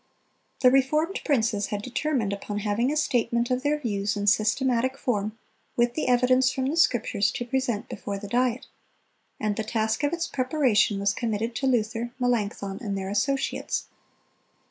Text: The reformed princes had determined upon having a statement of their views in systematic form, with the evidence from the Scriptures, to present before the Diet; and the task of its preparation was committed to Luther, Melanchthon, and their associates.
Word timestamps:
The 0.61 0.71
reformed 0.71 1.19
princes 1.23 1.67
had 1.67 1.83
determined 1.83 2.33
upon 2.33 2.57
having 2.57 2.91
a 2.91 2.97
statement 2.97 3.51
of 3.51 3.61
their 3.61 3.77
views 3.77 4.17
in 4.17 4.25
systematic 4.25 4.97
form, 4.97 5.37
with 5.75 5.93
the 5.93 6.07
evidence 6.07 6.49
from 6.51 6.65
the 6.65 6.75
Scriptures, 6.75 7.29
to 7.33 7.45
present 7.45 7.87
before 7.87 8.17
the 8.17 8.27
Diet; 8.27 8.65
and 9.39 9.55
the 9.55 9.63
task 9.63 10.01
of 10.01 10.11
its 10.11 10.25
preparation 10.25 10.99
was 10.99 11.13
committed 11.13 11.53
to 11.57 11.67
Luther, 11.67 12.13
Melanchthon, 12.17 12.79
and 12.81 12.97
their 12.97 13.09
associates. 13.11 13.89